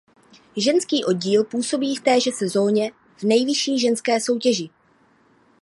[0.57, 4.69] Ženský oddíl působí v téže sezóně v nejvyšší ženské soutěži.